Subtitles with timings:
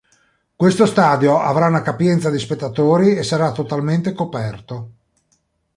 [0.55, 4.91] Questo stadio avrà una capienza di spettatori e sarà totalmente coperto.